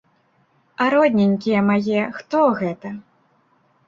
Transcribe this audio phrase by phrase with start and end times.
[0.85, 2.87] А родненькія мае, хто гэта?